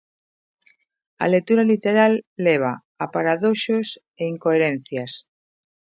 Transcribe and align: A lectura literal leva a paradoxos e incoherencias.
A 1.23 1.25
lectura 1.33 1.65
literal 1.71 2.13
leva 2.45 2.73
a 3.03 3.05
paradoxos 3.15 3.87
e 4.21 4.23
incoherencias. 4.33 5.11